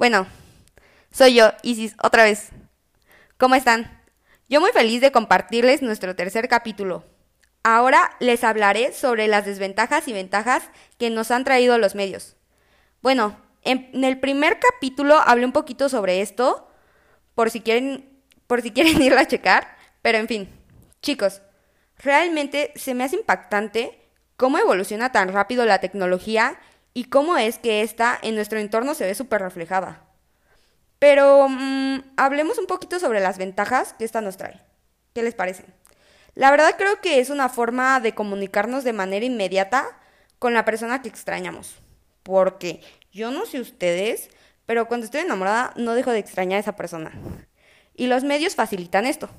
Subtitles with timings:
[0.00, 0.26] Bueno,
[1.12, 2.52] soy yo, Isis, otra vez.
[3.36, 4.00] ¿Cómo están?
[4.48, 7.04] Yo muy feliz de compartirles nuestro tercer capítulo.
[7.64, 10.62] Ahora les hablaré sobre las desventajas y ventajas
[10.96, 12.36] que nos han traído los medios.
[13.02, 16.66] Bueno, en, el primer capítulo hablé un poquito sobre esto,
[17.34, 20.48] por si quieren, por si quieren irlo a checar, pero en fin,
[21.02, 21.42] chicos,
[21.98, 24.00] realmente se me hace impactante
[24.38, 26.58] cómo evoluciona tan rápido la tecnología
[26.94, 30.04] y cómo es que esta en nuestro entorno se ve súper reflejada.
[30.98, 34.60] Pero mm, hablemos un poquito sobre las ventajas que esta nos trae.
[35.14, 35.64] ¿Qué les parece?
[36.34, 39.86] La verdad creo que es una forma de comunicarnos de manera inmediata
[40.38, 41.76] con la persona que extrañamos.
[42.22, 42.80] Porque
[43.12, 44.28] yo no sé ustedes,
[44.66, 47.12] pero cuando estoy enamorada no dejo de extrañar a esa persona.
[47.94, 49.30] Y los medios facilitan esto.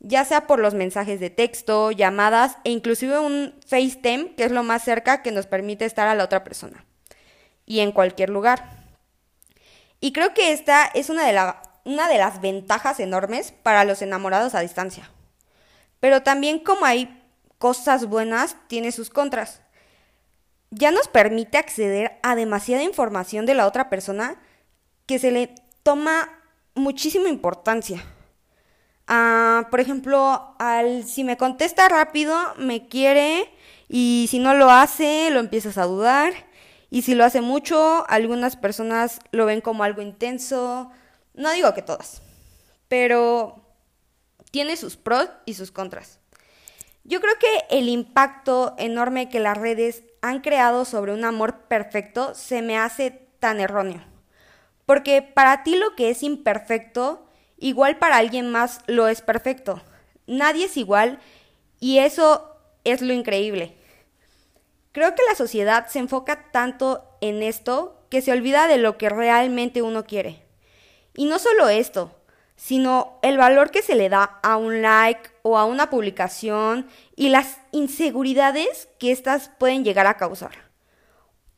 [0.00, 4.62] Ya sea por los mensajes de texto, llamadas e inclusive un FaceTime, que es lo
[4.62, 6.84] más cerca que nos permite estar a la otra persona.
[7.66, 8.80] Y en cualquier lugar.
[10.00, 11.38] Y creo que esta es una de,
[11.84, 15.10] una de las ventajas enormes para los enamorados a distancia.
[16.00, 17.22] Pero también como hay
[17.58, 19.60] cosas buenas, tiene sus contras.
[20.70, 24.40] Ya nos permite acceder a demasiada información de la otra persona
[25.04, 26.30] que se le toma
[26.74, 28.02] muchísima importancia.
[29.12, 30.54] Ah, por ejemplo,
[31.04, 33.50] si me contesta rápido, me quiere
[33.88, 36.32] y si no lo hace, lo empiezas a dudar.
[36.90, 40.92] Y si lo hace mucho, algunas personas lo ven como algo intenso.
[41.34, 42.22] No digo que todas,
[42.86, 43.64] pero
[44.52, 46.20] tiene sus pros y sus contras.
[47.02, 52.36] Yo creo que el impacto enorme que las redes han creado sobre un amor perfecto
[52.36, 54.04] se me hace tan erróneo.
[54.86, 57.26] Porque para ti lo que es imperfecto,
[57.60, 59.80] igual para alguien más lo es perfecto.
[60.26, 61.20] Nadie es igual
[61.78, 63.76] y eso es lo increíble.
[64.92, 69.08] Creo que la sociedad se enfoca tanto en esto que se olvida de lo que
[69.08, 70.42] realmente uno quiere.
[71.14, 72.16] Y no solo esto,
[72.56, 77.28] sino el valor que se le da a un like o a una publicación y
[77.28, 80.69] las inseguridades que éstas pueden llegar a causar.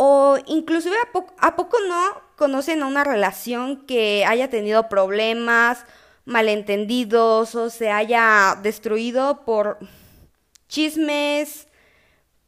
[0.04, 0.96] O inclusive
[1.38, 2.02] a, poco no
[2.34, 5.86] conocen a una relación que haya tenido problemas,
[6.24, 9.78] malentendidos o se haya destruido por
[10.66, 11.68] chismes,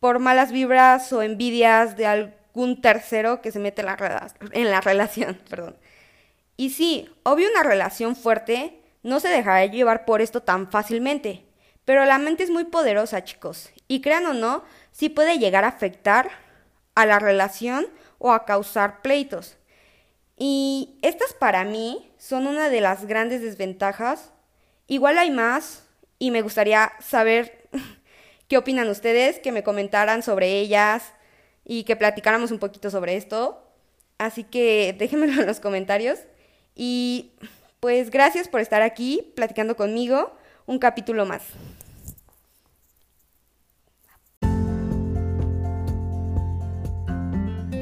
[0.00, 4.81] por malas vibras o envidias de algún tercero que se mete en la, en la
[4.81, 5.41] relación.
[5.48, 5.76] Perdón.
[6.56, 11.44] Y sí, obvio una relación fuerte no se dejará llevar por esto tan fácilmente,
[11.84, 15.69] pero la mente es muy poderosa, chicos, y crean o no, sí puede llegar a
[15.69, 16.43] afectar
[16.94, 17.87] a la relación
[18.19, 19.56] o a causar pleitos.
[20.37, 24.32] Y estas para mí son una de las grandes desventajas.
[24.87, 25.84] Igual hay más
[26.19, 27.69] y me gustaría saber
[28.49, 31.12] qué opinan ustedes, que me comentaran sobre ellas
[31.65, 33.62] y que platicáramos un poquito sobre esto.
[34.19, 36.21] Así que déjenmelo en los comentarios.
[36.75, 37.32] Y
[37.81, 40.32] pues gracias por estar aquí platicando conmigo
[40.66, 41.43] un capítulo más.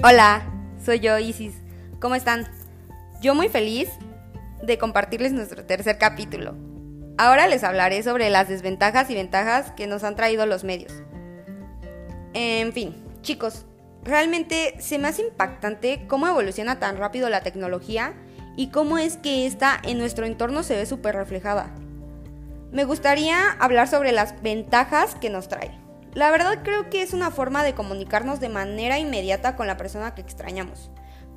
[0.04, 0.42] Hola,
[0.84, 1.54] soy yo, Isis.
[2.00, 2.48] ¿Cómo están?
[3.20, 3.88] Yo muy feliz
[4.60, 6.56] de compartirles nuestro tercer capítulo.
[7.18, 10.92] Ahora les hablaré sobre las desventajas y ventajas que nos han traído los medios.
[12.34, 13.64] En fin, chicos,
[14.02, 18.12] realmente se me hace impactante cómo evoluciona tan rápido la tecnología
[18.56, 21.72] y cómo es que esta en nuestro entorno se ve súper reflejada.
[22.72, 25.81] Me gustaría hablar sobre las ventajas que nos trae.
[26.14, 30.14] La verdad creo que es una forma de comunicarnos de manera inmediata con la persona
[30.14, 30.90] que extrañamos.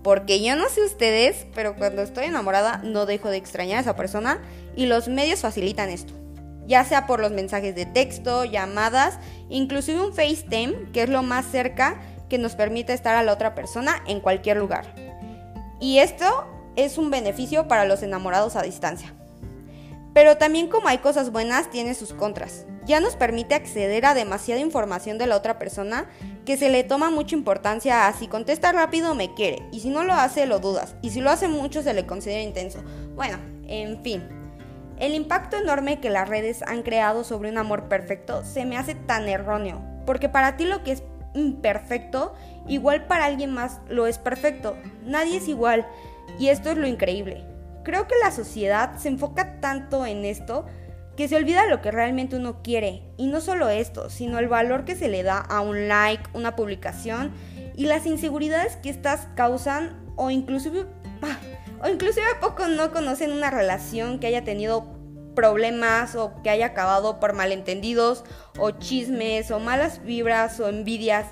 [0.03, 3.95] Porque yo no sé ustedes, pero cuando estoy enamorada no dejo de extrañar a esa
[3.95, 4.39] persona
[4.75, 6.13] y los medios facilitan esto.
[6.67, 9.17] Ya sea por los mensajes de texto, llamadas,
[9.49, 13.55] inclusive un FaceTime, que es lo más cerca que nos permite estar a la otra
[13.55, 14.93] persona en cualquier lugar.
[15.79, 19.13] Y esto es un beneficio para los enamorados a distancia.
[20.15, 22.65] Pero también como hay cosas buenas, tiene sus contras.
[22.85, 26.05] Ya nos permite acceder a demasiada información de la otra persona
[26.45, 30.05] que se le toma mucha importancia a si contesta rápido me quiere y si no
[30.05, 32.81] lo hace lo dudas y si lo hace mucho se le considera intenso.
[33.13, 34.23] Bueno, en fin.
[34.99, 38.95] El impacto enorme que las redes han creado sobre un amor perfecto se me hace
[38.95, 41.03] tan erróneo, porque para ti lo que es
[41.33, 42.35] imperfecto,
[42.69, 44.77] igual para alguien más lo es perfecto.
[45.03, 45.85] Nadie es igual
[46.39, 47.54] y esto es lo increíble.
[47.85, 50.65] Creo que la sociedad se enfoca tanto en esto
[51.15, 53.03] que se olvida lo que realmente uno quiere.
[53.15, 56.55] Y no solo esto, sino el valor que se le da a un like, una
[56.55, 57.31] publicación
[57.75, 60.85] y las inseguridades que estas causan o inclusive,
[61.81, 64.95] o inclusive a poco no conocen una relación que haya tenido
[65.35, 68.23] problemas o que haya acabado por malentendidos
[68.57, 71.27] o chismes o malas vibras o envidias.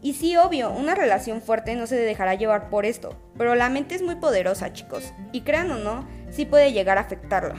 [0.00, 3.96] Y sí, obvio, una relación fuerte no se dejará llevar por esto, pero la mente
[3.96, 7.56] es muy poderosa, chicos, y crean o no, sí puede llegar a afectarla.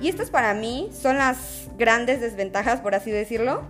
[0.00, 3.62] Y estas para mí son las grandes desventajas, por así decirlo,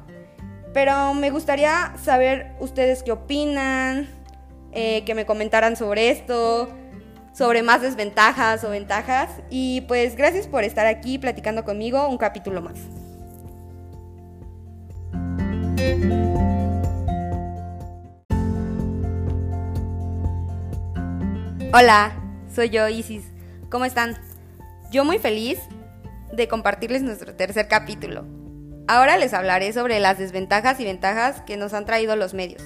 [0.72, 4.08] pero me gustaría saber ustedes qué opinan,
[4.72, 6.68] eh, que me comentaran sobre esto,
[7.32, 12.62] sobre más desventajas o ventajas, y pues gracias por estar aquí platicando conmigo un capítulo
[12.62, 12.78] más.
[21.70, 22.12] Hola,
[22.54, 23.24] soy yo, Isis.
[23.68, 24.16] ¿Cómo están?
[24.90, 25.58] Yo muy feliz
[26.32, 28.24] de compartirles nuestro tercer capítulo.
[28.86, 32.62] Ahora les hablaré sobre las desventajas y ventajas que nos han traído los medios.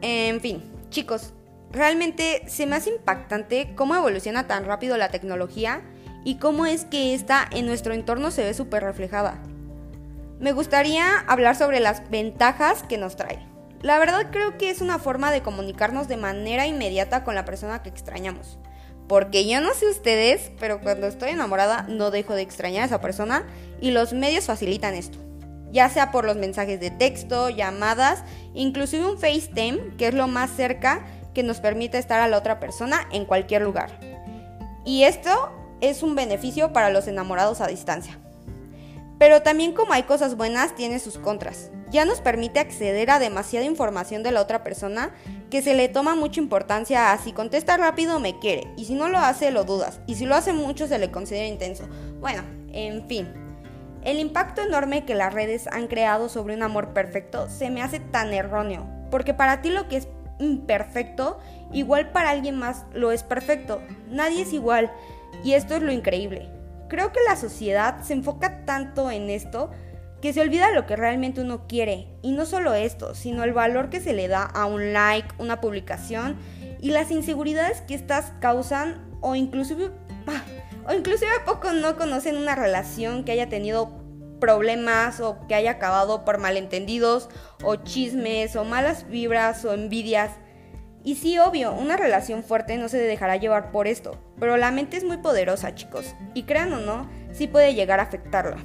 [0.00, 1.34] En fin, chicos,
[1.72, 5.82] realmente se me hace impactante cómo evoluciona tan rápido la tecnología
[6.22, 9.42] y cómo es que esta en nuestro entorno se ve súper reflejada.
[10.38, 13.55] Me gustaría hablar sobre las ventajas que nos trae.
[13.82, 17.82] La verdad creo que es una forma de comunicarnos de manera inmediata con la persona
[17.82, 18.58] que extrañamos.
[19.08, 23.00] Porque yo no sé ustedes, pero cuando estoy enamorada no dejo de extrañar a esa
[23.00, 23.46] persona
[23.80, 25.18] y los medios facilitan esto.
[25.70, 28.24] Ya sea por los mensajes de texto, llamadas,
[28.54, 32.58] inclusive un FaceTime, que es lo más cerca que nos permite estar a la otra
[32.58, 34.00] persona en cualquier lugar.
[34.84, 35.30] Y esto
[35.80, 38.18] es un beneficio para los enamorados a distancia.
[39.18, 41.70] Pero también como hay cosas buenas, tiene sus contras.
[41.90, 45.12] Ya nos permite acceder a demasiada información de la otra persona
[45.50, 49.08] que se le toma mucha importancia a si contesta rápido me quiere y si no
[49.08, 51.88] lo hace lo dudas y si lo hace mucho se le considera intenso.
[52.20, 52.42] Bueno,
[52.72, 53.28] en fin.
[54.02, 57.98] El impacto enorme que las redes han creado sobre un amor perfecto se me hace
[57.98, 61.38] tan erróneo, porque para ti lo que es imperfecto,
[61.72, 63.80] igual para alguien más lo es perfecto.
[64.08, 64.92] Nadie es igual
[65.42, 66.48] y esto es lo increíble.
[66.88, 69.70] Creo que la sociedad se enfoca tanto en esto
[70.26, 72.08] que se olvida lo que realmente uno quiere.
[72.20, 75.60] Y no solo esto, sino el valor que se le da a un like, una
[75.60, 76.34] publicación
[76.80, 79.92] y las inseguridades que estas causan o inclusive,
[80.84, 84.02] o a poco no conocen una relación que haya tenido
[84.40, 87.28] problemas o que haya acabado por malentendidos
[87.62, 90.32] o chismes o malas vibras o envidias.
[91.04, 94.96] Y sí, obvio, una relación fuerte no se dejará llevar por esto, pero la mente
[94.96, 98.56] es muy poderosa, chicos, y crean o no, sí puede llegar a afectarla.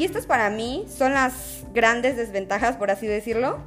[0.00, 3.58] Y estas para mí son las grandes desventajas, por así decirlo,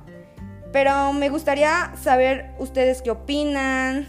[0.71, 4.07] pero me gustaría saber ustedes qué opinan,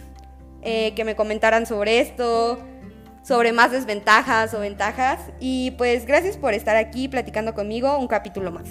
[0.62, 2.58] eh, que me comentaran sobre esto,
[3.22, 8.50] sobre más desventajas o ventajas, y pues gracias por estar aquí platicando conmigo un capítulo
[8.50, 8.70] más.